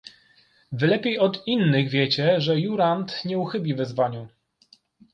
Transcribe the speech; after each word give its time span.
"wy 0.71 0.87
lepiej 0.87 1.19
od 1.19 1.47
innych 1.47 1.89
wiecie, 1.89 2.41
że 2.41 2.59
Jurand 2.59 3.25
nie 3.25 3.39
uchybi 3.39 3.73
wyzwaniu." 3.73 4.27